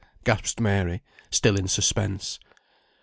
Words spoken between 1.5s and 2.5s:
in suspense.